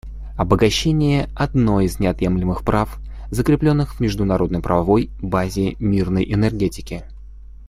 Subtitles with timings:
[0.35, 7.03] Обогащение— одно из неотъемлемых прав, закрепленных в международно-правовой базе мирной энергетики.